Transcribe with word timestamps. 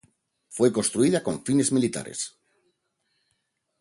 Fue 0.49 0.73
construida 0.73 1.21
con 1.21 1.45
fines 1.45 1.71
militares. 1.71 2.35